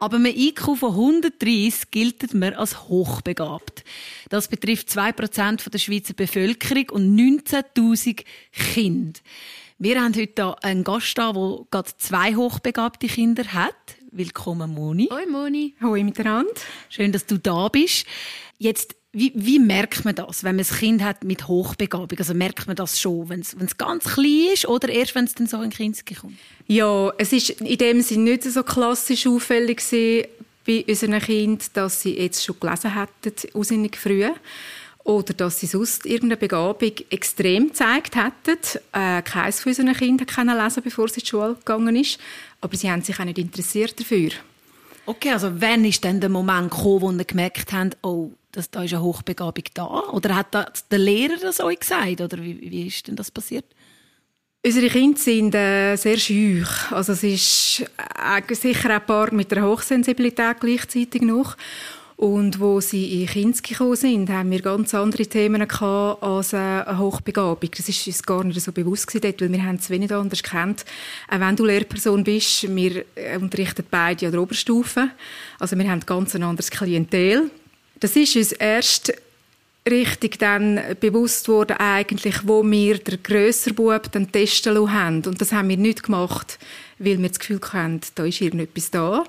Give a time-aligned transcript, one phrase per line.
[0.00, 3.84] Aber einem IQ von 130 gilt man als hochbegabt.
[4.28, 9.20] Das betrifft 2% der Schweizer Bevölkerung und 19.000 Kinder.
[9.78, 13.74] Wir haben heute einen Gast da, der gerade zwei hochbegabte Kinder hat.
[14.10, 15.08] Willkommen, Moni.
[15.12, 15.74] Hoi, Moni.
[15.82, 16.50] Hoi miteinander.
[16.88, 18.06] Schön, dass du da bist.
[18.56, 22.18] Jetzt, wie, wie, merkt man das, wenn man ein Kind hat mit Hochbegabung?
[22.18, 25.46] Also merkt man das schon, wenn es, ganz klein ist oder erst, wenn es dann
[25.46, 26.34] so ein Kind kommt?
[26.66, 29.82] Ja, es ist in dem Sinne nicht so klassisch auffällig
[30.66, 34.24] bei unseren Kindern, dass sie jetzt schon gelesen hätten, aussinnig früh
[35.08, 38.58] oder dass sie sonst irgendeine Begabung extrem gezeigt hätten.
[38.92, 42.18] Äh, keines von unseren Kindern kann lesen, bevor sie in die Schule gegangen ist.
[42.60, 44.32] Aber sie haben sich auch nicht interessiert dafür.
[45.06, 48.82] Okay, also wann ist denn der Moment gekommen, wo sie gemerkt haben, oh, dass da
[48.82, 49.86] ist eine Hochbegabung da?
[50.12, 52.20] Oder hat der Lehrer das euch gesagt?
[52.20, 53.64] Oder wie, wie ist denn das passiert?
[54.62, 56.92] Unsere Kinder sind äh, sehr schüch.
[56.92, 61.56] Also es ist äh, sicher ein paar mit der Hochsensibilität gleichzeitig noch.
[62.18, 66.98] Und wo sie in Kinski gekommen sind, haben wir ganz andere Themen gehabt als eine
[66.98, 67.70] Hochbegabung.
[67.76, 70.84] Das ist uns gar nicht so bewusst gewesen weil wir haben es wenig anders kennt.
[71.30, 75.10] Auch wenn du Lehrperson bist, wir äh, unterrichten beide an der Oberstufe.
[75.60, 77.52] Also wir haben ganz ein anderes Klientel.
[78.00, 79.12] Das ist uns erst
[79.88, 85.22] richtig dann bewusst worden, eigentlich, wo wir den grösseren Bub dann testen haben.
[85.24, 86.58] Und das haben wir nicht gemacht,
[86.98, 89.24] weil wir das Gefühl hatten, da ist irgendetwas da,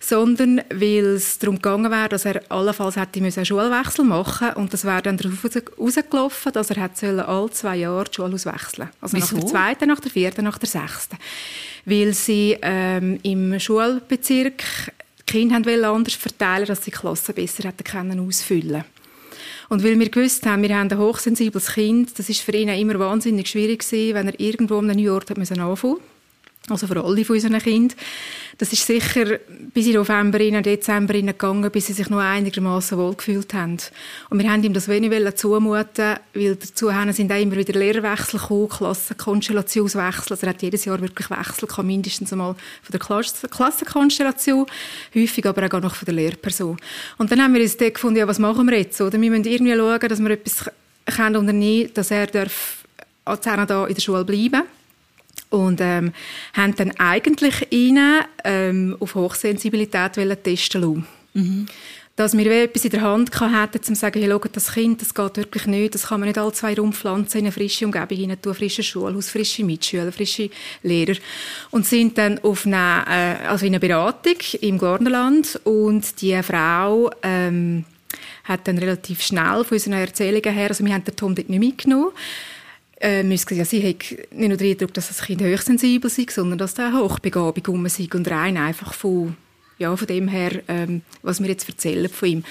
[0.00, 4.84] sondern weil es darum gegangen wäre, dass er allenfalls hätte einen Schulwechsel machen und das
[4.84, 5.44] wäre dann darauf
[5.78, 9.36] rausgelaufen, dass er hätte alle zwei Jahre die Schule auswechseln Also Wieso?
[9.36, 11.16] nach der zweiten, nach der vierten, nach der sechsten.
[11.84, 14.62] Weil sie ähm, im Schulbezirk
[15.28, 18.84] die Kinder anders verteilen, dass sie die Klassen besser hätten können ausfüllen
[19.72, 22.98] und weil wir gewusst haben, wir haben ein hochsensibles Kind, das ist für ihn immer
[22.98, 25.96] wahnsinnig schwierig gewesen, wenn er irgendwo an einem neuen Ort hat müssen anfangen
[26.68, 27.98] also für alle von unseren Kindern.
[28.58, 29.38] Das ist sicher
[29.74, 33.78] bis in November, in Dezember gegangen, bis sie sich noch einigermaßen wohlgefühlt haben.
[34.30, 38.68] Und wir haben ihm das wenig zumuten, weil dazu sind auch immer wieder Lehrerwechsel gekommen,
[38.68, 40.34] Klassenkonstellationswechsel.
[40.34, 43.00] Also er hat jedes Jahr wirklich Wechsel gehabt, mindestens einmal von der
[43.48, 44.66] Klassenkonstellation,
[45.14, 46.76] häufig aber auch noch von der Lehrperson.
[47.18, 49.00] Und dann haben wir uns dort gefunden, ja, was machen wir jetzt?
[49.00, 50.70] Oder wir müssen irgendwie schauen, dass wir etwas
[51.06, 52.84] können unternehmen, dass er darf
[53.24, 54.81] als da in der Schule bleiben darf
[55.52, 56.12] und ähm,
[56.54, 61.06] haben dann eigentlich ihnen ähm, auf Hochsensibilität testen lassen.
[61.34, 61.66] Mhm.
[62.16, 65.14] Dass wir etwas in der Hand hatten, um zu sagen, hey, schaut, das Kind, das
[65.14, 68.40] geht wirklich nicht, das kann man nicht alle zwei rumpflanzen in eine frische Umgebung hinein
[68.40, 70.50] tun, frische Schulhaus, frische Mitschüler, frische
[70.82, 71.14] Lehrer.
[71.70, 77.10] Und sind dann auf eine, äh, also in einer Beratung im Glarnerland und die Frau
[77.22, 77.84] ähm,
[78.44, 81.60] hat dann relativ schnell von unseren Erzählungen her, also wir haben den Tom dort nicht
[81.60, 82.12] mitgenommen,
[83.02, 86.58] äh, wir ja, sie hat nicht nur den Eindruck, dass das Kind hochsensibel sei, sondern
[86.58, 89.36] dass da eine Hochbegabung um sei und rein einfach von
[89.78, 92.44] ja, von dem her, ähm, was wir jetzt erzählen von ihm.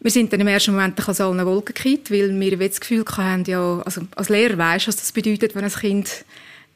[0.00, 3.44] Wir sind dann im ersten Moment ein allen Wolken gekriegt, weil wir das Gefühl hatten,
[3.44, 6.26] ja, also als Lehrer weisst was das bedeutet, wenn ein Kind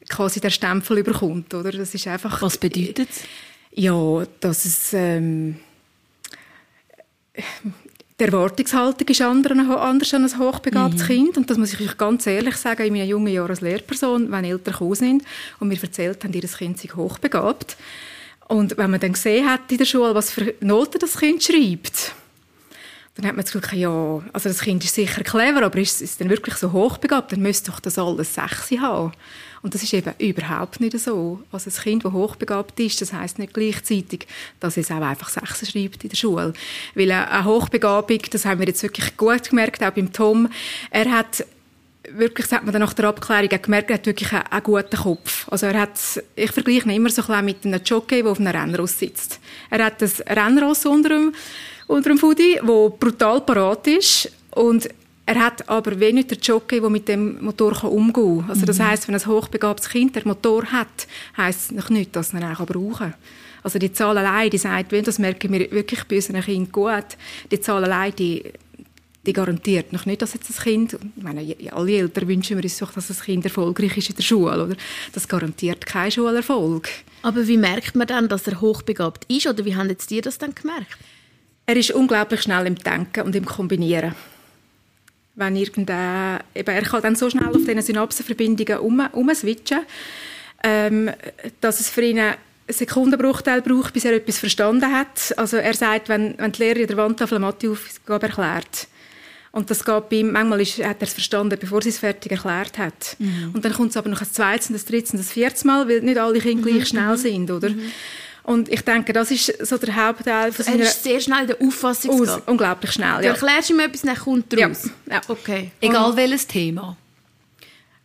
[0.09, 1.73] quasi der Stempel überkommt, oder?
[1.73, 2.41] Das ist einfach...
[2.41, 3.23] Was bedeutet es?
[3.73, 4.95] Ja, dass es...
[4.95, 5.57] Ähm,
[8.19, 11.07] die Erwartungshaltung ist anders an ein hochbegabtes mhm.
[11.07, 11.37] Kind.
[11.37, 14.45] Und das muss ich euch ganz ehrlich sagen, in meinen jungen Jahren als Lehrperson, wenn
[14.45, 15.23] Eltern gekommen sind
[15.61, 17.77] und mir erzählt haben, ihr Kind sei hochbegabt.
[18.49, 22.15] Und wenn man dann gesehen hat in der Schule, was für Noten das Kind schreibt,
[23.19, 26.19] dann hat man das Gefühl, ja, also das Kind ist sicher clever, aber ist es
[26.19, 27.33] denn wirklich so hochbegabt?
[27.33, 29.13] Dann müsste doch das alles sechs haben.
[29.61, 31.43] Und das ist eben überhaupt nicht so.
[31.51, 34.29] Also ein Kind, das hochbegabt ist, das heißt nicht gleichzeitig,
[34.61, 36.53] dass es auch einfach Sechser schreibt in der Schule.
[36.95, 40.49] Weil eine Hochbegabung, das haben wir jetzt wirklich gut gemerkt, auch beim Tom,
[40.93, 41.45] er hat
[42.13, 44.97] wirklich, das hat man dann nach der Abklärung gemerkt, er hat wirklich einen, einen, guten
[44.97, 45.49] Kopf.
[45.51, 45.99] Also er hat,
[46.37, 49.41] ich vergleiche ihn immer so ein mit einem Jockey, der auf einem Rennross sitzt.
[49.71, 51.35] Er hat ein Rennross unter dem,
[51.89, 54.89] unter dem Fudi, das brutal parat ist und
[55.27, 58.51] er hat aber wenig der Jockey, der mit dem Motor umgehen kann.
[58.51, 58.85] Also das mhm.
[58.85, 61.07] heißt, wenn ein hochbegabtes Kind den Motor hat,
[61.37, 63.15] heisst es noch nicht, dass er ihn auch brauchen kann.
[63.63, 67.19] Also die Zahl allein, die sagt, das merken wir wirklich bei unseren Kindern gut,
[67.51, 68.43] die Zahl allein, die,
[69.27, 72.79] die garantiert noch nicht, dass jetzt das Kind, ich meine, alle Eltern wünschen wir uns
[72.79, 74.77] doch, dass das Kind erfolgreich ist in der Schule, oder?
[75.13, 76.89] Das garantiert keinen Schulerfolg.
[77.21, 80.39] Aber wie merkt man dann, dass er hochbegabt ist, oder wie haben jetzt ihr das
[80.39, 80.97] dann gemerkt?
[81.69, 84.15] Er ist unglaublich schnell im Denken und im Kombinieren.
[85.35, 89.81] Wenn irgendein, eben, er kann dann so schnell auf diesen Synapsenverbindungen um, umswitchen,
[90.65, 91.11] ähm,
[91.61, 92.37] dass es für ihn einen
[92.69, 95.35] Sekundenbruchteil braucht, bis er etwas verstanden hat.
[95.37, 98.89] Also er sagt, wenn, wenn die Lehrerin der Wandtafel Matheaufgabe erklärt,
[99.53, 102.33] und das geht bei ihm, manchmal ist, hat er es verstanden, bevor sie es fertig
[102.33, 103.17] erklärt hat.
[103.19, 103.51] Mhm.
[103.53, 106.01] Und dann kommt es aber noch ein zweites, ein drittes und ein viertes Mal, weil
[106.01, 106.87] nicht alle Kinder gleich mhm.
[106.87, 107.17] schnell mhm.
[107.17, 107.69] sind, oder?
[107.71, 107.91] Mhm.
[108.43, 110.85] Und ich denke, das ist so der Hauptteil von seiner...
[110.85, 112.23] Er ist sehr schnell in der Auffassung.
[112.23, 113.33] Aus, unglaublich schnell, Du ja.
[113.33, 114.91] erklärst ihm etwas, dann kommt raus.
[115.07, 115.15] Ja.
[115.15, 115.21] ja.
[115.29, 115.71] Okay.
[115.81, 116.97] Egal welches Thema.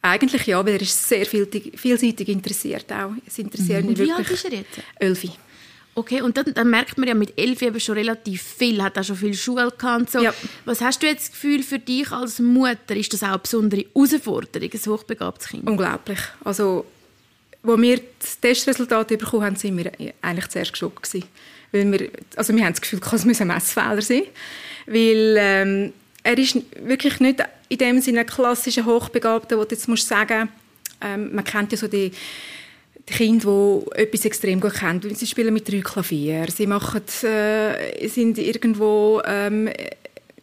[0.01, 3.13] Eigentlich ja, weil er ist sehr vielseitig interessiert auch.
[3.25, 3.89] Es interessiert mhm.
[3.89, 4.79] Und wie alt ist er jetzt?
[4.99, 5.31] Elfi.
[5.95, 9.03] Okay, und dann, dann, merkt man ja mit elf eben schon relativ viel, hat auch
[9.03, 10.11] schon viel Schule gehabt.
[10.11, 10.21] So.
[10.21, 10.33] Ja.
[10.65, 12.95] Was hast du jetzt das Gefühl für dich als Mutter?
[12.95, 15.67] Ist das auch eine besondere Herausforderung, ein hochbegabtes Kind?
[15.67, 16.19] Unglaublich.
[16.43, 16.85] Also
[17.65, 21.13] als wir das Testresultat bekommen haben, waren wir eigentlich zuerst geschockt.
[21.71, 24.23] Weil wir, also wir haben das Gefühl, es müsse ein Messfehler sein.
[24.85, 25.93] Weil ähm,
[26.23, 30.49] er ist wirklich nicht in dem Sinne ein klassischer Hochbegabter, wo du jetzt musst sagen,
[31.01, 32.11] ähm, man kennt ja so die,
[33.09, 35.15] die Kinder, die etwas extrem gut kennen.
[35.15, 39.69] Sie spielen mit drei Klavier, sie machen, äh, sind irgendwo ähm,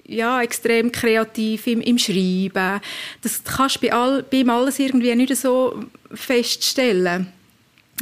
[0.07, 2.81] ja, extrem kreativ im, im Schreiben.
[3.23, 7.33] Das kannst du bei, all, bei ihm alles irgendwie nicht so feststellen.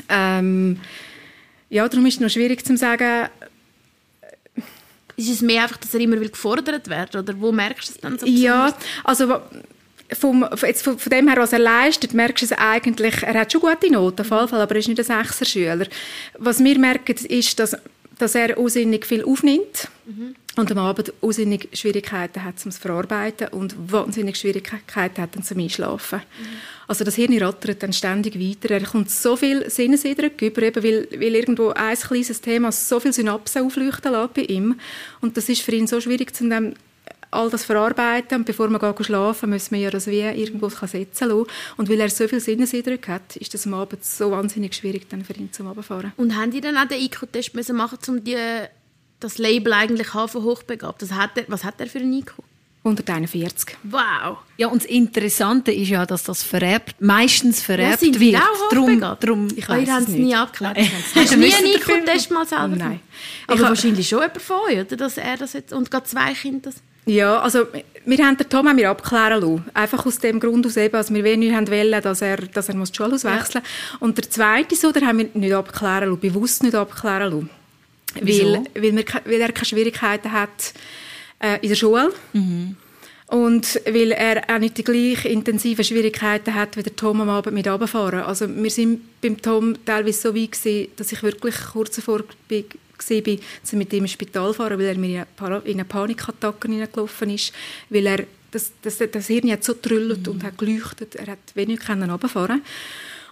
[0.08, 0.80] Ähm,
[1.70, 3.28] ja, darum ist es noch schwierig zu sagen,
[5.16, 8.18] ist es mehr einfach, dass er immer gefordert wird oder wo merkst du es dann
[8.18, 8.26] so?
[8.26, 8.72] Ja,
[9.04, 9.40] also
[10.12, 13.52] vom, jetzt von, von, dem her, was er leistet, merkst du es eigentlich, er hat
[13.52, 15.86] schon gute Noten, auf jeden Fall, aber er ist nicht ein Sechser-Schüler.
[16.38, 17.76] Was wir merken, ist, dass,
[18.18, 19.88] dass er unsinnig viel aufnimmt.
[20.06, 26.18] Mhm und am Abend unsinnig Schwierigkeiten hat zum Verarbeiten und wahnsinnig Schwierigkeiten hat zum Einschlafen.
[26.18, 26.46] Mhm.
[26.88, 28.74] Also das Hirn rattert dann ständig weiter.
[28.74, 33.12] Er kommt so viel Sinneseindrücke über, eben weil, weil irgendwo ein kleines Thema so viel
[33.12, 34.78] Synapsen aufleuchten lässt bei ihm.
[35.20, 36.74] Und das ist für ihn so schwierig, zu dem
[37.30, 38.38] all das verarbeiten.
[38.38, 41.46] Und bevor man geht schlafen, muss man ja das wie irgendwo setzen lassen.
[41.76, 45.24] Und weil er so viel Sinneseindrücke hat, ist das am Abend so wahnsinnig schwierig dann
[45.24, 46.12] für ihn zum Abfahren.
[46.16, 48.36] Und haben die dann auch den IQ-Test machen, um die
[49.20, 51.02] das Label eigentlich haben von hochbegabt.
[51.02, 52.34] Das hat er, was hat er für einen IQ?
[52.84, 53.76] 141.
[53.82, 54.38] Wow.
[54.56, 58.36] Ja, und das Interessante ist ja, dass das vererbt, meistens vererbt ja, sind wird.
[58.36, 60.78] Auch drum, drum, ich weiß haben es nie abgeklärt.
[61.14, 63.00] Hast du nie einen IQ-Test mal selber Nein.
[63.46, 64.96] Aber wahrscheinlich schon jemand von euch, oder?
[64.96, 66.76] Dass er das jetzt, und gerade zwei Kinder das...
[67.08, 67.66] Ja, also
[68.04, 69.64] wir haben den Tom haben wir abklären lassen.
[69.72, 72.92] Einfach aus dem Grund aus eben, also wir haben wollen, dass er, dass er muss
[72.92, 73.92] die Schule auswechseln muss.
[73.92, 73.98] Ja.
[74.00, 77.50] Und der zweite so, den haben wir nicht abklären lassen, bewusst nicht abklären lassen.
[78.14, 80.74] Weil, weil, wir, weil er keine Schwierigkeiten hat
[81.38, 82.12] äh, in der Schule.
[82.34, 82.76] Mhm.
[83.28, 87.54] Und weil er auch nicht die gleich intensiven Schwierigkeiten hat wie der Tom am Abend
[87.54, 88.22] mit runterfahren.
[88.22, 92.22] Also wir sind beim Tom teilweise so weit gewesen, dass ich wirklich kurz davor
[92.98, 95.26] war, zu mit ihm ins Spital fahren, weil er mir
[95.64, 97.52] in eine Panikattacke hineingelaufen ist,
[97.90, 100.32] weil er das, das, das Hirn hat so trüllt mhm.
[100.32, 102.62] und hat geleuchtet, er hat wenig runterfahren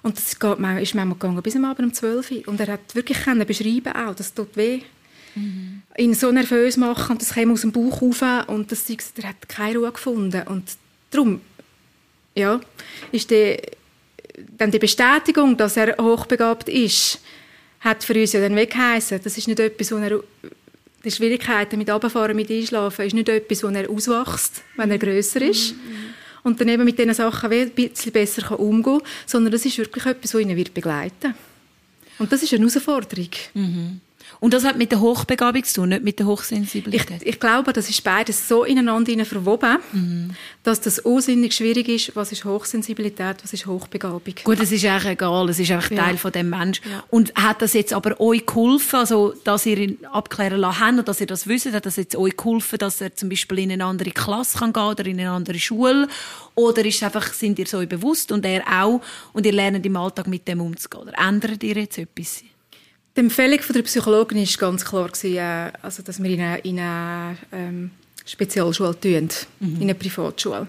[0.06, 2.42] und das geht, ist manchmal gegangen bis am Abend um 12 Uhr.
[2.46, 4.82] Und er hat wirklich können beschreiben auch, das tut weh.
[5.34, 5.82] Mhm.
[5.98, 9.48] Ihn so nervös machen und das kam aus dem Bauch rauf und das, er hat
[9.48, 10.46] keine Ruhe gefunden.
[10.46, 10.64] Und
[11.10, 11.40] darum,
[12.36, 12.60] ja,
[13.10, 13.56] ist die,
[14.56, 17.20] dann die Bestätigung, dass er hochbegabt ist,
[17.86, 19.20] hat für uns ja dann weggeheißen.
[19.22, 20.20] Das ist nicht etwas, wo er
[21.04, 25.40] die Schwierigkeiten mit Abfahren, mit Einschlafen, ist nicht etwas, wo er auswächst, wenn er grösser
[25.43, 25.72] ist.
[25.72, 26.14] Mhm
[26.46, 30.06] und dann eben mit diesen Sachen ein bisschen besser umgehen kann, sondern das ist wirklich
[30.06, 31.34] etwas, das ihn begleiten wird.
[32.20, 33.31] Und das ist eine Herausforderung.
[33.52, 34.00] Mhm.
[34.40, 37.22] Und das hat mit der Hochbegabung zu tun, nicht mit der Hochsensibilität?
[37.22, 40.31] Ich, ich glaube, das ist beides so ineinander verwoben, mhm.
[40.62, 44.34] dass das unsinnig schwierig ist, was ist Hochsensibilität, was ist Hochbegabung.
[44.44, 46.05] Gut, es ist eigentlich egal, es ist einfach ja.
[46.05, 46.84] Teil von dem Menschen.
[46.90, 47.05] Ja.
[47.10, 51.08] Und hat das jetzt aber euch geholfen, also, dass ihr ihn abklären lassen habt und
[51.08, 53.84] dass ihr das wisst, hat das jetzt euch geholfen, dass er zum Beispiel in eine
[53.84, 56.08] andere Klasse kann gehen oder in eine andere Schule?
[56.55, 59.00] Oder ist einfach, sind ihr so bewusst und er auch
[59.32, 61.02] und ihr lernt im Alltag mit dem umzugehen?
[61.05, 62.43] Oder ändert ihr jetzt etwas?
[63.17, 66.79] Die Empfehlung von der Psychologin war ganz klar, äh, also, dass wir in eine, in
[66.79, 67.91] eine ähm,
[68.27, 69.77] Spezialschule tun, mhm.
[69.77, 70.67] in eine Privatschule.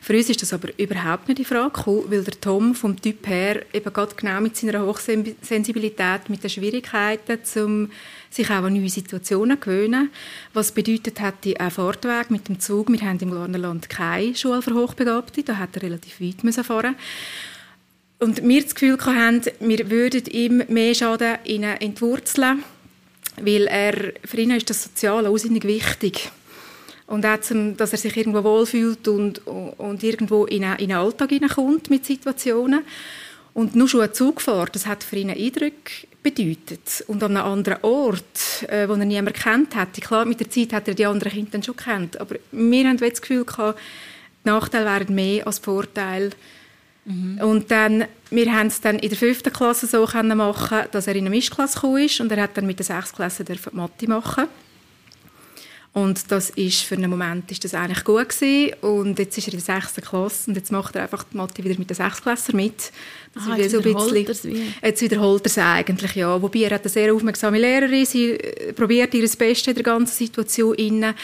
[0.00, 3.26] Für uns ist das aber überhaupt nicht die Frage gekommen, weil der Tom vom Typ
[3.26, 7.90] her eben gerade genau mit seiner Hochsensibilität, mit den Schwierigkeiten, um
[8.30, 10.10] sich auch an neue Situationen zu gewöhnen.
[10.54, 12.90] Was bedeutet hat die auch Fahrtweg mit dem Zug.
[12.90, 16.96] Wir haben im Glarnerland keine Schule für Hochbegabte, da hat er relativ weit müssen fahren
[18.20, 22.62] und wir das Gefühl hatten, wir würden ihm mehr Schaden entwurzeln,
[23.40, 26.30] weil er, für ihn ist das Soziale aussinnig wichtig.
[27.06, 31.90] Und auch, dass er sich irgendwo wohlfühlt und, und irgendwo in in einen Alltag hineinkommt
[31.90, 32.82] mit Situationen.
[33.52, 35.74] Und nur schon eine Zugfahrt, das hat für ihn einen Eindruck
[36.22, 37.02] bedeutet.
[37.08, 40.00] Und an einem anderen Ort, äh, wo er niemand kennt hätte.
[40.00, 42.20] Klar, mit der Zeit hat er die anderen Kinder schon kennt.
[42.20, 43.80] Aber wir haben das Gefühl gehabt,
[44.44, 46.30] die Nachteile wären mehr als Vorteile.
[47.04, 47.38] Mhm.
[47.40, 51.14] Und dann, wir haben es dann in der fünften Klasse so können machen, dass er
[51.14, 54.46] in eine Mischklasse gekommen ist und er hat dann mit der sechsten Klasse Mathe machen.
[55.92, 58.74] Und das ist für einen Moment ist das eigentlich gut gewesen.
[58.80, 61.64] Und jetzt ist er in der sechsten Klasse und jetzt macht er einfach die Mathe
[61.64, 62.92] wieder mit den Sechstklässler mit.
[63.34, 66.40] Das ah, jetzt, so wiederholt bisschen, jetzt wiederholt er es eigentlich, ja.
[66.40, 70.14] Wobei er hat eine sehr aufmerksame Lehrerin, sie äh, probiert ihr Bestes in der ganzen
[70.14, 71.14] Situation inne.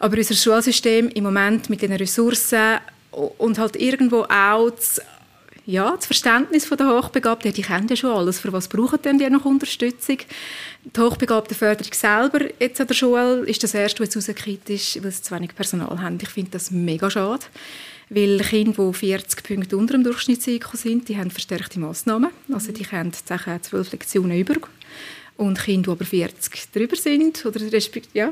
[0.00, 2.78] Aber unser Schulsystem im Moment mit den Ressourcen
[3.10, 5.00] und halt irgendwo auch das,
[5.70, 8.40] ja, das Verständnis der Hochbegabten, die kennen ja schon alles.
[8.40, 10.18] Für was brauchen denn die noch Unterstützung?
[10.84, 15.22] Die Hochbegabtenförderung selber jetzt an der Schule ist das erste, was rauskritisch ist, weil sie
[15.22, 16.18] zu wenig Personal haben.
[16.20, 17.44] Ich finde das mega schade.
[18.08, 22.30] Weil Kinder, die 40 Punkte unter dem Durchschnittseinkommen sind, die haben verstärkte Massnahmen.
[22.52, 24.56] Also die haben 10, 12 Lektionen über.
[25.36, 27.60] Und Kinder, die aber 40 drüber sind, oder
[28.12, 28.30] ja,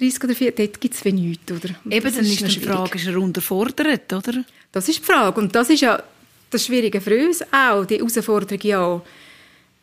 [0.00, 1.52] 30 oder 40, dort gibt es nichts.
[1.52, 1.74] Oder?
[1.90, 4.42] Eben, dann ist, ist die Frage, ist er unterfordert, oder?
[4.72, 5.38] Das ist die Frage.
[5.38, 6.02] Und das ist ja
[6.54, 9.02] das Schwierige für uns auch, die Herausforderung, ja,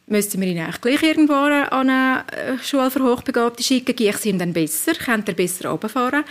[0.08, 3.96] müssten wir ihn eigentlich gleich irgendwo an eine äh, Schule für Hochbegabte schicken?
[3.96, 4.94] Gehe ich es ihm dann besser?
[4.94, 6.24] Könnte er besser runterfahren?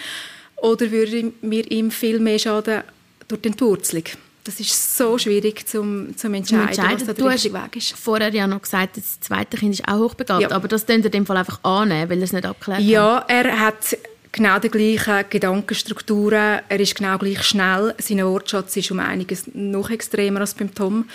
[0.56, 2.82] Oder würde mir ihm viel mehr schaden
[3.28, 4.04] durch die Entwurzelung?
[4.44, 7.92] Das ist so schwierig zum, zum entscheiden, entscheiden, was der richtige Weg ist.
[7.92, 10.50] vorher ja noch gesagt, das zweite Kind ist auch hochbegabt, ja.
[10.50, 13.24] aber das könnt ihr in dem Fall einfach annehmen, weil er es nicht abklärt Ja,
[13.28, 13.96] er hat
[14.32, 19.90] genau die gleichen Gedankenstrukturen, er ist genau gleich schnell, sein Wortschatz ist um einiges noch
[19.90, 21.08] extremer als beim Tom.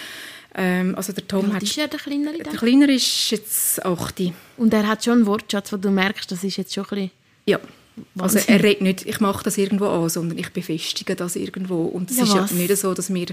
[0.58, 2.38] Ähm, also der Tom hat, ist er der Kleinere?
[2.38, 4.34] Der Kleinere ist jetzt 8.
[4.58, 7.12] Und er hat schon einen Wortschatz, wo du merkst, das ist jetzt schon ein bisschen...
[7.46, 7.60] Ja.
[8.20, 11.84] Also er redet nicht, ich mache das irgendwo an, sondern ich befestige das irgendwo.
[11.84, 13.28] Und es ja, ist ja nicht so, dass wir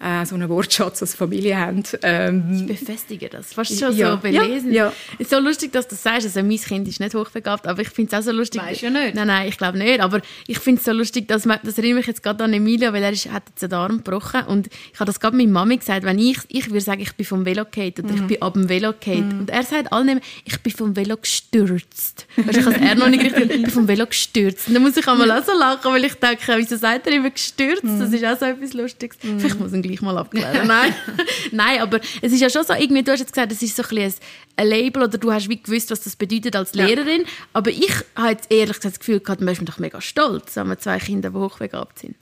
[0.00, 1.82] äh, so einen Wortschatz als Familie haben.
[2.02, 3.52] Ähm, ich befestige das.
[3.52, 4.72] Fast schon ja, so belesen.
[4.72, 4.92] Ja, ja.
[5.14, 6.26] Es ist so lustig, dass du das sagst.
[6.26, 8.62] Also mein Kind ist nicht hochbegabt, aber ich finde es auch so lustig.
[8.62, 9.14] Weißt ja nicht.
[9.14, 10.00] Nein, nein, ich glaube nicht.
[10.00, 12.92] Aber ich finde es so lustig, dass man, das erinnert mich jetzt gerade an Emilio,
[12.92, 15.76] weil er ist, hat jetzt den Arm gebrochen und ich habe das gerade meiner Mami
[15.76, 18.14] gesagt, wenn ich, ich würde sagen, ich bin vom Velo gefallen oder mhm.
[18.14, 19.28] ich bin ab dem Velo gefallen.
[19.28, 19.40] Mhm.
[19.40, 22.26] Und er sagt allen ich bin vom Velo gestürzt.
[22.36, 24.68] Weißt, ich habe er noch nicht richtig, ich bin vom Velo gestürzt.
[24.68, 27.30] Und dann muss ich einmal auch so lachen, weil ich denke, wieso sagt er immer
[27.30, 27.84] gestürzt?
[27.84, 28.00] Mhm.
[28.00, 29.18] Das ist auch so etwas Lustiges.
[29.22, 29.40] Mhm.
[29.40, 30.94] Vielleicht muss ihn gleich mal abklären nein.
[31.52, 33.82] nein, aber es ist ja schon so, irgendwie, du hast jetzt gesagt, es ist so
[33.82, 34.14] ein, ein,
[34.56, 37.22] ein Label oder du hast wie gewusst, was das bedeutet als Lehrerin.
[37.22, 37.28] Ja.
[37.52, 40.68] Aber ich habe jetzt ehrlich gesagt das Gefühl gehabt, man ist doch mega stolz, wenn
[40.68, 42.16] wir zwei Kinder, die hochbegabt sind.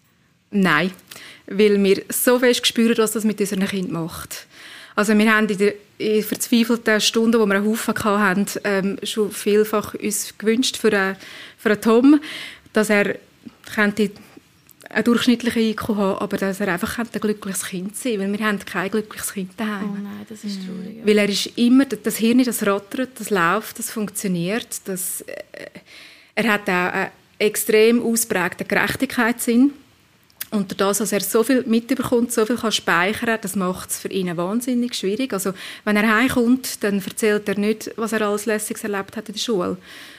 [0.50, 0.90] Nein,
[1.46, 4.46] weil wir so fest spüren, was das mit unseren Kindern macht.
[4.94, 9.94] Also wir haben in den verzweifelten Stunden, wo wir einen Haufen hatten, ähm, schon vielfach
[9.94, 11.16] uns gewünscht für einen,
[11.56, 12.20] für einen Tom,
[12.72, 13.16] dass er
[13.74, 14.10] könnte
[14.90, 18.58] eine durchschnittliche IQ haben, aber dass er einfach ein glückliches Kind sein weil wir haben
[18.58, 19.90] kein glückliches Kind daheim.
[19.92, 20.98] Oh nein, das ist traurig.
[20.98, 21.06] Ja.
[21.06, 25.34] Weil er ist immer, das Hirn, das rattert, das läuft, das funktioniert, das, äh,
[26.34, 29.72] er hat auch einen extrem ausprägten Gerechtigkeitssinn
[30.50, 34.08] und das, dass er so viel mitbekommt, so viel kann speichern, das macht es für
[34.08, 35.32] ihn wahnsinnig schwierig.
[35.34, 35.52] Also
[35.84, 39.40] wenn er heimkommt, dann erzählt er nicht, was er alles Lässiges erlebt hat in der
[39.40, 39.76] Schule,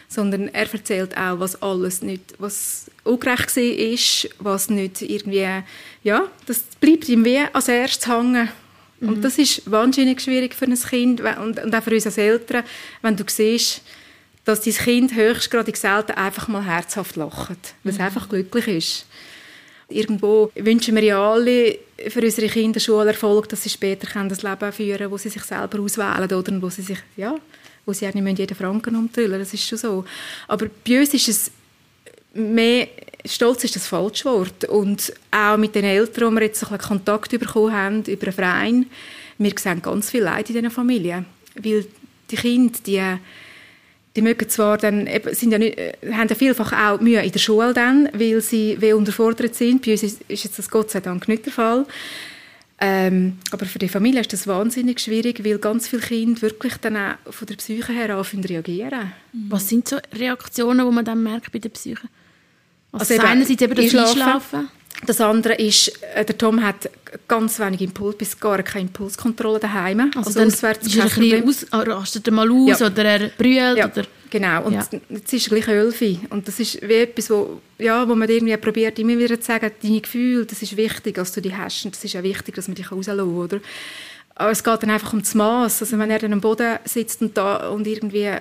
[0.09, 5.47] sondern er erzählt auch, was alles nicht, was ungerecht ist, was nicht irgendwie,
[6.03, 8.49] ja, das bleibt ihm wie als erstes hängen.
[8.99, 9.09] Mhm.
[9.09, 12.63] Und das ist wahnsinnig schwierig für ein Kind und, und auch für uns als Eltern,
[13.03, 13.83] wenn du siehst,
[14.45, 18.05] dass dein Kind höchstgradig selten einfach mal herzhaft lacht, weil es mhm.
[18.05, 19.05] einfach glücklich ist.
[19.89, 24.97] Irgendwo wünschen wir ja alle für unsere Kinder Schulerfolg, dass sie später das Leben führen
[24.97, 27.35] können, wo sie sich selber auswählen oder wo sie sich, ja,
[27.86, 30.05] wo sie nicht jeden Franken umtrüllen Das ist schon so.
[30.48, 31.51] Aber bei uns ist es
[32.33, 32.88] mehr,
[33.25, 34.65] stolz ist das falsche Wort.
[34.65, 38.86] Und auch mit den Eltern, die wir jetzt ein Kontakt bekommen haben, über einen Verein,
[39.38, 41.25] wir sehen ganz viel Leid in diesen Familien.
[41.55, 41.86] Weil
[42.29, 43.01] die Kinder, die,
[44.15, 47.39] die mögen zwar dann, sind ja nicht, äh, haben ja vielfach auch Mühe in der
[47.39, 49.86] Schule dann, weil sie wie unterfordert sind.
[49.86, 51.86] Bei uns ist, ist jetzt das Gott sei Dank nicht der Fall.
[52.81, 56.95] Ähm, aber für die Familie ist das wahnsinnig schwierig, weil ganz viele Kinder wirklich dann
[56.95, 59.12] auch von der Psyche her anfangen reagieren.
[59.50, 62.07] Was sind so Reaktionen, die man dann merkt bei der Psyche?
[62.93, 64.07] Also, also einerseits eben das Einschlafen.
[64.07, 64.69] Einschlafen.
[65.05, 66.89] Das andere ist, äh, der Tom hat
[67.27, 70.12] ganz wenig Impuls, bis gar keine Impulskontrolle daheim.
[70.15, 72.88] Also, also auswärts ist er ein bisschen aus, rastet er mal aus ja.
[72.88, 73.86] oder er brüllt ja.
[73.86, 74.86] oder Genau, und ja.
[75.09, 76.19] jetzt ist gleich Elfi.
[76.29, 79.71] Und das ist wie etwas, wo, ja, wo man irgendwie probiert, immer wieder zu sagen,
[79.81, 81.86] deine Gefühle, das ist wichtig, dass du die hast.
[81.86, 83.59] Und das ist auch wichtig, dass man dich rauslassen oder?
[84.36, 85.81] Aber es geht dann einfach um das Maß.
[85.81, 88.39] Also wenn er dann am Boden sitzt und, da, und irgendwie äh,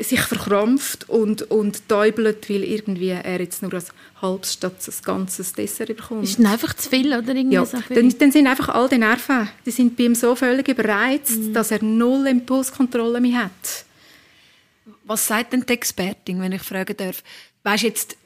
[0.00, 3.82] sich verkrampft und, und täubelt, weil irgendwie er jetzt nur ein
[4.20, 6.24] halbes statt ein ganzes Dessert bekommt.
[6.24, 7.34] Ist einfach zu viel, oder?
[7.34, 10.34] Irgendwie ja, so dann, dann, sind einfach all die Nerven, die sind bei ihm so
[10.34, 11.52] völlig überreizt, mhm.
[11.52, 13.84] dass er null Impulskontrolle mehr hat.
[15.04, 17.22] Was sagt denn die Expertin, wenn ich fragen darf?
[17.62, 18.16] Weißt jetzt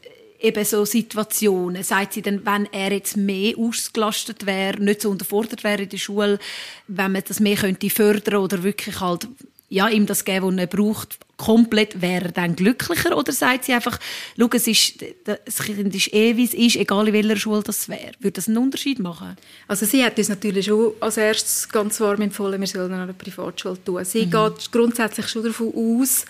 [0.40, 5.64] eben so Situationen, sagt sie dann, wenn er jetzt mehr ausgelastet wäre, nicht so unterfordert
[5.64, 6.38] wäre in der Schule,
[6.87, 9.26] wenn man das mehr könnte fördern oder wirklich halt
[9.68, 13.16] ja, ihm das geben, was er braucht, komplett, wäre er dann glücklicher?
[13.16, 13.98] Oder sagt sie einfach,
[14.38, 17.88] schau, es ist, das Kind ist eh, wie es ist, egal in welcher Schule das
[17.88, 18.12] wäre?
[18.18, 19.37] Würde das einen Unterschied machen?
[19.66, 23.14] Also sie hat uns natürlich schon als erstes ganz warm empfohlen, wir sollen an eine
[23.14, 24.04] Privatschule tun.
[24.04, 24.30] Sie mhm.
[24.30, 26.25] geht grundsätzlich schon davon aus,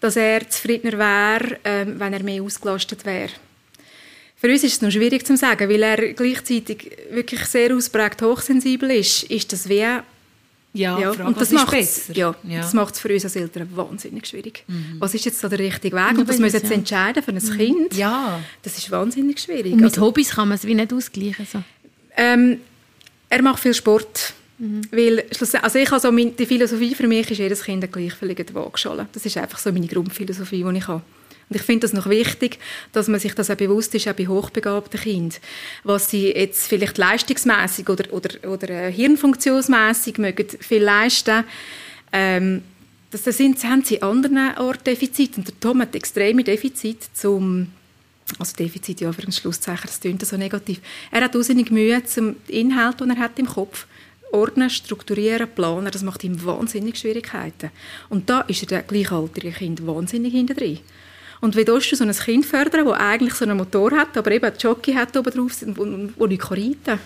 [0.00, 3.30] dass er zufriedener wäre, ähm, wenn er mehr ausgelastet wäre.
[4.36, 8.90] Für uns ist es noch schwierig zu sagen, weil er gleichzeitig wirklich sehr ausprägt hochsensibel
[8.90, 9.84] ist, ist das wie
[10.72, 11.12] ja, ja.
[11.12, 12.12] Frage, und das macht besser.
[12.14, 12.60] Ja, ja.
[12.60, 14.64] das es für uns als Eltern wahnsinnig schwierig.
[14.68, 14.96] Mhm.
[14.98, 16.18] Was ist jetzt da der richtige Weg?
[16.18, 16.76] Und das müssen jetzt ja.
[16.76, 17.56] entscheiden für ein mhm.
[17.56, 17.96] Kind.
[17.96, 18.40] Ja.
[18.62, 19.72] Das ist wahnsinnig schwierig.
[19.72, 21.46] Und mit also, Hobbys kann man es wie nicht ausgleichen.
[21.50, 21.62] So.
[22.16, 22.58] Ähm,
[23.28, 24.34] er macht viel Sport.
[24.58, 24.82] Mhm.
[24.92, 25.24] Weil,
[25.62, 29.08] also ich also die Philosophie für mich ist, jedes Kind eine gleichvöllige Waagschale.
[29.12, 31.02] Das ist einfach so meine Grundphilosophie, die ich habe.
[31.50, 32.58] Und ich finde das noch wichtig,
[32.92, 35.40] dass man sich das auch bewusst ist, auch bei hochbegabten Kindern.
[35.82, 41.44] Was sie jetzt vielleicht leistungsmäßig oder, oder, oder äh, hirnfunktionsmäßig mögen viel leisten,
[42.12, 42.62] ähm,
[43.10, 45.38] das, sind, haben sie an anderen Orten Defizite.
[45.38, 47.72] Und der Tom hat extreme Defizite zum
[48.38, 50.80] also Defizit, ja, für ein Schlusszeichen, das klingt so negativ.
[51.10, 53.88] Er hat wahnsinnig Mühe zum Inhalt, den er hat im Kopf
[54.30, 57.70] ordnen, strukturieren, planen, das macht ihm wahnsinnig Schwierigkeiten.
[58.08, 60.78] Und da ist er der gleichaltrige Kind wahnsinnig hinter drin.
[61.40, 64.30] Und wie willst du so ein Kind fördern, das eigentlich so einen Motor hat, aber
[64.30, 65.52] eben einen Jockey hat oben drauf,
[66.16, 66.98] wo nicht reiten kann?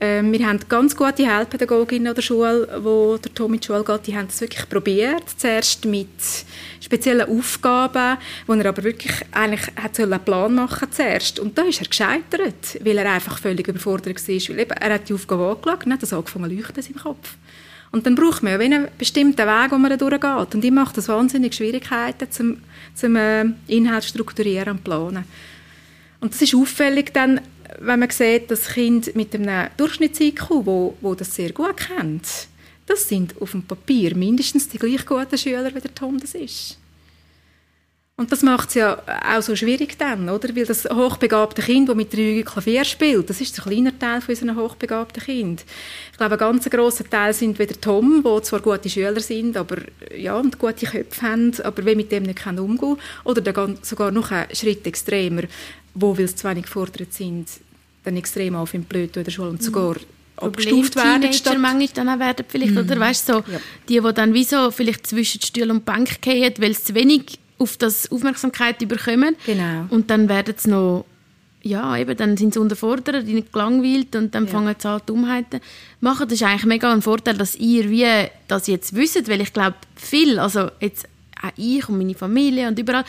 [0.00, 4.06] Wir haben ganz gute Heilpädagoginnen an der Schule, wo der Tom in die Schule geht,
[4.06, 5.24] die haben es wirklich probiert.
[5.36, 6.08] Zuerst mit
[6.80, 8.16] speziellen Aufgaben,
[8.46, 11.38] wo er aber wirklich eigentlich hat einen Plan machen zuerst.
[11.38, 14.34] Und da ist er gescheitert, weil er einfach völlig überfordert war.
[14.34, 17.02] Weil eben, er hat die Aufgabe angelegt und hat das angefangen zu leuchten in seinem
[17.02, 17.36] Kopf.
[17.92, 20.54] Und dann braucht man ja einen bestimmten Weg, wo man da durchgeht.
[20.54, 22.58] Und ich macht das wahnsinnig Schwierigkeiten, zum,
[22.94, 25.24] zum äh, Inhalt strukturieren und planen.
[26.20, 27.40] Und das ist auffällig dann,
[27.80, 32.48] wenn man sieht, dass Kind mit einem Durchschnitts-IQ, wo, wo das sehr gut kennt,
[32.86, 36.79] das sind auf dem Papier mindestens die gleich guten Schüler, wie der Tom das ist.
[38.20, 39.02] Und das macht es ja
[39.34, 40.54] auch so schwierig dann, oder?
[40.54, 44.34] Weil das hochbegabte Kind, das mit drei Klavier spielt, das ist ein kleiner Teil von
[44.34, 45.64] unseren hochbegabten Kind.
[46.12, 49.78] Ich glaube, ein ganz grosser Teil sind wieder Tom, die zwar gute Schüler sind, aber
[50.14, 52.98] ja, und gute Köpfe haben, aber wie mit dem nicht umgehen können.
[53.24, 55.44] Oder sogar noch einen Schritt extremer,
[55.94, 57.48] wo, weil sie zu wenig gefordert sind,
[58.04, 60.04] dann extrem auf im Blöd in der Schule und sogar mhm
[60.36, 61.30] abgestuft werden.
[61.34, 62.78] Statt manchmal dann auch werden vielleicht, mm.
[62.78, 63.60] oder weißt so, ja.
[63.90, 67.38] die, die dann wie so vielleicht zwischen Stuhl und Bank gehen, weil sie zu wenig
[67.60, 69.36] auf das Aufmerksamkeit bekommen.
[69.46, 69.86] Genau.
[69.90, 71.04] Und dann werden sie noch,
[71.62, 74.50] ja, eben, dann sind sie unterfordert, nicht gelangweilt und dann ja.
[74.50, 75.60] fangen sie an, Dummheiten
[76.00, 76.26] machen.
[76.26, 78.06] Das ist eigentlich mega ein Vorteil, dass ihr wie
[78.48, 81.06] das jetzt wisst, weil ich glaube, viel, also jetzt
[81.42, 83.04] auch ich und meine Familie und überall,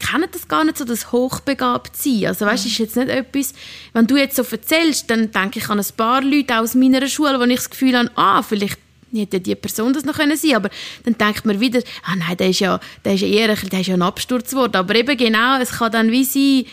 [0.00, 2.26] kennen das gar nicht so, das hochbegabt sein.
[2.26, 2.70] Also weißt, mhm.
[2.70, 3.54] ist jetzt nicht etwas,
[3.92, 7.38] wenn du jetzt so erzählst, dann denke ich an ein paar Leute aus meiner Schule,
[7.38, 8.78] wo ich das Gefühl habe, ah, vielleicht
[9.20, 10.70] hätte die Person das noch können sein aber
[11.04, 13.86] dann denkt man wieder, ah nein, der ist ja, der ist ja eher der ist
[13.86, 14.76] ja ein Absturzwort.
[14.76, 16.64] Aber eben genau, es kann dann wie sein,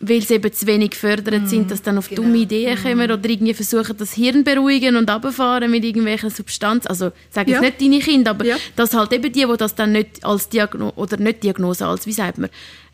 [0.00, 2.22] weil sie eben zu wenig gefördert mm, sind, dass dann auf genau.
[2.22, 2.82] dumme Ideen mm.
[2.82, 6.88] kommen oder irgendwie versuchen, das Hirn beruhigen und abfahren mit irgendwelchen Substanzen.
[6.88, 7.62] Also, sage ja.
[7.62, 8.56] jetzt nicht deine Kinder, aber ja.
[8.76, 12.12] dass halt eben die, die das dann nicht als Diagnose, oder nicht Diagnose, als, wie
[12.12, 12.48] sagt man,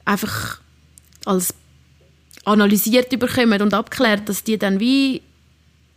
[0.05, 0.61] einfach
[1.25, 1.55] als
[2.45, 5.23] analysiert überkommen und abklärt, dass die dann wie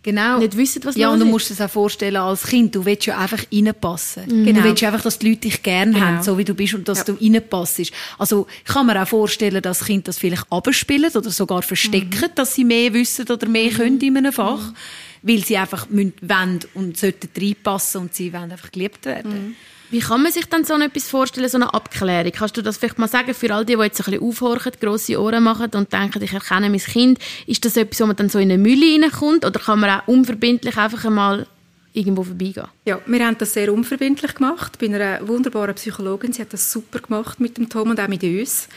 [0.02, 0.40] Genau.
[0.40, 2.74] Nicht wissen, was Ja, und du musst es auch vorstellen als Kind.
[2.74, 4.24] Du willst ja einfach reinpassen.
[4.24, 4.46] Mhm.
[4.46, 4.60] Genau.
[4.60, 6.06] Du willst einfach, dass die Leute dich gerne genau.
[6.06, 7.04] haben, so wie du bist und dass ja.
[7.06, 7.92] du reinpassst.
[8.18, 12.36] Also, ich kann mir auch vorstellen, dass Kinder das vielleicht abspielen oder sogar verstecken, mhm.
[12.36, 13.76] dass sie mehr wissen oder mehr mhm.
[13.76, 14.72] können in einem Fach.
[14.72, 14.76] Mhm.
[15.22, 19.58] Weil sie einfach müssen, wollen und sollten reinpassen und sie wollen einfach geliebt werden.
[19.91, 22.32] Wie kann man sich dann so etwas vorstellen, so eine Abklärung?
[22.32, 25.19] Kannst du das vielleicht mal sagen für all die, die jetzt ein bisschen aufhorchen, grosse
[25.19, 27.19] Ohren machen und denken, ich erkenne mein Kind?
[27.47, 30.08] Ist das etwas, wo man dann so in eine Mühle reinkommt oder kann man auch
[30.08, 31.47] unverbindlich einfach einmal
[31.93, 32.67] irgendwo vorbeigehen?
[32.86, 36.34] Ja, wir haben das sehr unverbindlich gemacht bei einer wunderbaren Psychologin.
[36.34, 38.67] Sie hat das super gemacht mit dem Tom und auch mit uns.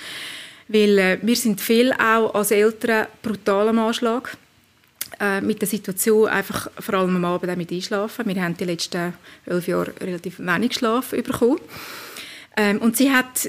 [0.69, 4.39] Weil äh, wir sind viel auch als Eltern brutal am Anschlag
[5.23, 8.27] äh, mit der Situation einfach vor allem am Abend auch mit einschlafen.
[8.27, 9.15] Wir haben die letzten
[9.47, 11.61] elf Jahre relativ wenig Schlaf bekommen.
[12.57, 13.49] Ähm, und sie hat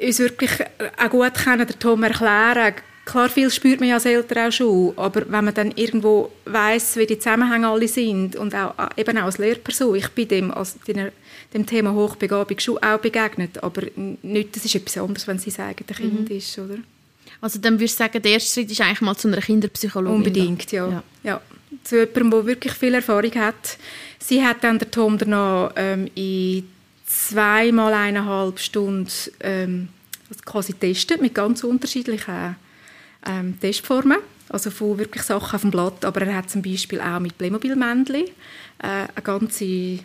[0.00, 0.52] uns wirklich
[0.96, 4.92] auch gut können, der Tom erklären, klar, viel spürt man ja als Eltern auch schon,
[4.96, 9.18] aber wenn man dann irgendwo weiß, wie die Zusammenhänge alle sind und auch, äh, eben
[9.18, 13.82] auch als Lehrperson, ich bin dem, als, dem Thema Hochbegabung schon auch begegnet, aber
[14.22, 16.36] nicht, das ist etwas anderes, wenn sie sagen, der Kind mhm.
[16.36, 16.78] ist, oder?
[17.40, 20.16] Also dann würdest du sagen, der erste Schritt ist eigentlich mal zu einer Kinderpsychologin?
[20.16, 20.88] Unbedingt, ja.
[20.88, 21.02] ja.
[21.22, 21.40] ja.
[21.84, 23.78] Zu jemandem, der wirklich viel Erfahrung hat.
[24.18, 26.68] Sie hat dann der Tom danach ähm, in
[27.06, 29.08] zweimal eineinhalb Stunden
[29.40, 29.88] ähm,
[30.44, 32.56] quasi getestet mit ganz unterschiedlichen
[33.26, 34.18] ähm, Testformen.
[34.48, 36.04] Also von wirklich Sachen auf dem Blatt.
[36.04, 38.26] Aber er hat zum Beispiel auch mit Playmobil-Männchen äh,
[38.82, 40.00] eine ganze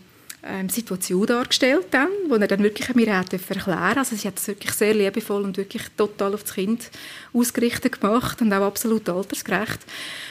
[0.45, 4.47] ähm, Situation dargestellt, dann, wo er dann wirklich mir hat erklären Also sie hat es
[4.47, 6.91] wirklich sehr liebevoll und wirklich total auf das Kind
[7.33, 9.79] ausgerichtet gemacht und auch absolut altersgerecht.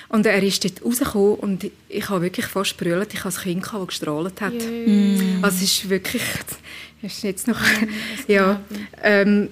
[0.09, 3.13] Und er ist dort rausgekommen und ich habe wirklich fast brüllt.
[3.13, 4.53] Ich habe ein Kind, das gestrahlt hat.
[4.53, 5.39] Yeah.
[5.43, 6.23] Also es ist wirklich,
[7.03, 7.61] ist jetzt noch,
[8.29, 8.61] ja,
[9.03, 9.49] ähm,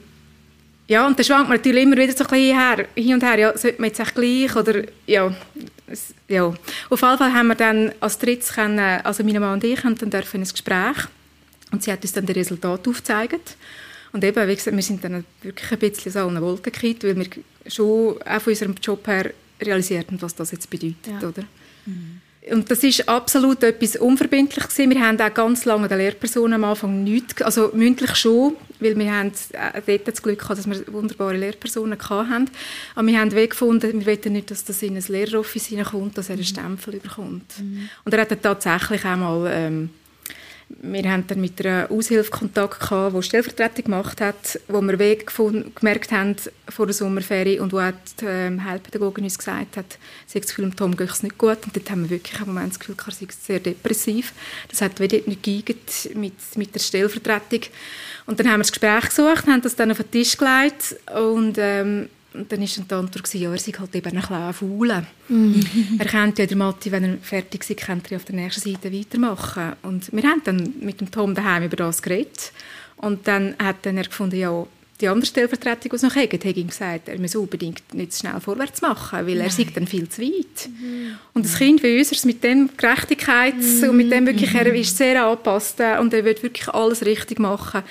[0.88, 3.38] ja, und dann schwankt man natürlich immer wieder so ein bisschen her, hin und her,
[3.38, 5.34] ja, sollte man jetzt echt gleich, oder, ja,
[6.28, 6.44] ja.
[6.44, 9.96] Auf jeden Fall haben wir dann als drittes, können, also meine Mann und ich, haben
[9.96, 10.96] dann dürfen ein Gespräch
[11.70, 13.56] und sie hat uns dann das Resultat aufgezeigt.
[14.12, 17.02] Und eben, wie gesagt, wir sind dann wirklich ein bisschen so an eine Wolke gekriegt,
[17.04, 17.26] weil wir
[17.66, 21.28] schon auch von unserem Job her realisiert haben, was das jetzt bedeutet, ja.
[21.28, 21.44] oder?
[21.86, 22.20] Mhm.
[22.50, 24.90] Und das ist absolut etwas unverbindlich gewesen.
[24.90, 29.12] Wir haben auch ganz lange der Lehrperson am Anfang nichts, also mündlich schon, weil wir
[29.12, 32.50] haben äh, dort das Glück gehabt, dass wir wunderbare Lehrpersonen hatten.
[32.96, 36.34] Aber wir haben gefunden, wir wollen nicht, dass das in ein Lehreroffice hineinkommt, dass er
[36.34, 37.60] einen Stempel bekommt.
[37.60, 37.88] Mhm.
[38.04, 39.90] Und er hat tatsächlich einmal ähm,
[40.80, 45.30] wir haben dann mit einer Aushilfe Kontakt gehabt, die Stellvertretung gemacht hat, wo wir Weg
[45.74, 46.36] gemerkt haben
[46.68, 50.54] vor der Sommerferie und wo auch die ähm, Heilpädagogin uns gesagt hat, sie hat das
[50.54, 51.58] Gefühl, Tom geht es nicht gut.
[51.64, 54.32] Und dort haben wir wirklich im Moment das Gefühl, er sei sehr depressiv.
[54.68, 57.60] Das hat wieder nicht mit, mit der Stellvertretung.
[58.26, 61.56] Und dann haben wir das Gespräch gesucht, haben das dann auf den Tisch gelegt und
[61.58, 65.06] ähm, und dann war die Antwort, ja, er sei halt eben ein bisschen faul.
[65.28, 65.64] Mhm.
[65.98, 68.92] Er kennt ja den Matti, wenn er fertig ist, könnte er auf der nächsten Seite
[68.92, 69.72] weitermachen.
[69.82, 72.52] Und wir haben dann mit dem Tom daheim über das geredet.
[72.96, 74.66] Und dann hat dann er gefunden, ja,
[75.00, 78.40] die andere Stellvertretung, die es noch hat, hat ihm gesagt, er muss unbedingt nicht schnell
[78.40, 79.46] vorwärts machen, weil Nein.
[79.46, 80.68] er sei dann viel zu weit.
[80.68, 81.18] Mhm.
[81.34, 83.90] Und das Kind wie unseres mit dem Gerechtigkeit mhm.
[83.90, 87.82] und mit dem wirklich, er ist sehr angepasst und er wird wirklich alles richtig machen.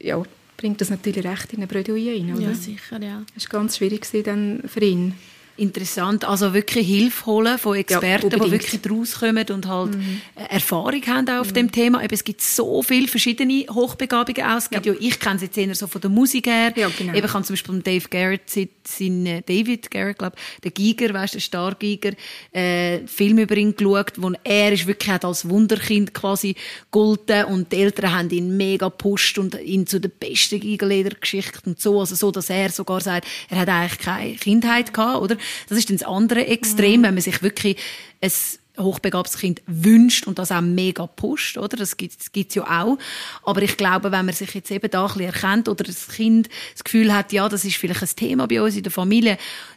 [0.00, 0.22] Ja,
[0.56, 2.34] bringt das natürlich recht in eine Bredouille rein.
[2.34, 2.48] Oder?
[2.48, 3.22] Ja, sicher, ja.
[3.34, 5.14] Das war ganz schwierig dann für ihn.
[5.58, 10.20] Interessant, also wirklich Hilfe holen von Experten, ja, die wirklich daraus kommen und halt mhm.
[10.34, 11.54] Erfahrung haben auf mhm.
[11.54, 12.02] dem Thema.
[12.04, 14.58] Eben, es gibt so viele verschiedene Hochbegabungen auch.
[14.58, 14.92] Es gibt ja.
[14.92, 16.72] ja ich kenne sie jetzt eher so von der Musik her.
[16.76, 17.14] Ja, genau.
[17.14, 21.34] Eben, ich habe zum Beispiel Dave Garrett, sein, äh, David Garrett, glaube der Giger, weißt,
[21.34, 22.12] der Stargiger,
[22.52, 26.54] äh, Film über ihn geschaut, wo er ist wirklich hat als Wunderkind quasi
[26.90, 31.80] golden und die Eltern haben ihn mega gepusht und ihn zu der besten Gigerledergeschichte und
[31.80, 35.36] so, also so, dass er sogar sagt, er hat eigentlich keine Kindheit gehabt, oder?
[35.68, 37.04] Das ist dann das andere Extrem, mhm.
[37.04, 37.76] wenn man sich wirklich
[38.20, 38.30] ein
[38.78, 41.76] hochbegabtes Kind wünscht und das auch mega pusht, oder?
[41.76, 42.98] Das gibt es ja auch.
[43.42, 46.48] Aber ich glaube, wenn man sich jetzt eben da ein bisschen erkennt oder das Kind
[46.72, 49.32] das Gefühl hat, ja, das ist vielleicht ein Thema bei uns in der Familie,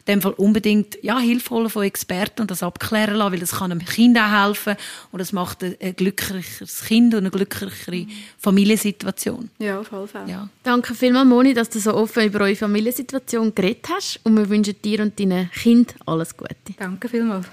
[0.06, 3.52] in dem Fall unbedingt, ja, Hilfe holen von Experten und das abklären lassen, weil das
[3.52, 4.76] kann einem Kind auch helfen
[5.12, 8.06] und das macht ein, ein glücklicheres Kind und eine glücklichere
[8.38, 9.50] Familiensituation.
[9.58, 10.28] Ja, auf jeden Fall.
[10.28, 10.48] Ja.
[10.62, 14.74] Danke vielmals, Moni, dass du so offen über eure Familiensituation geredet hast und wir wünschen
[14.82, 16.54] dir und deinen Kind alles Gute.
[16.78, 17.46] Danke vielmals.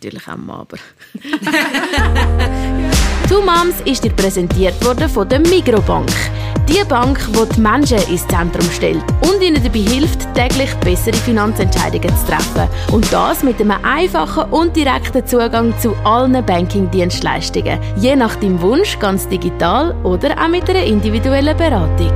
[0.00, 0.76] Natürlich auch aber.
[3.28, 6.08] Two Moms ist dir präsentiert worden von der Migrobank.
[6.68, 12.16] Die Bank, die die Menschen ins Zentrum stellt und ihnen dabei hilft, täglich bessere Finanzentscheidungen
[12.16, 12.68] zu treffen.
[12.92, 17.80] Und das mit einem einfachen und direkten Zugang zu allen Banking-Dienstleistungen.
[17.96, 22.12] Je nach deinem Wunsch ganz digital oder auch mit einer individuellen Beratung.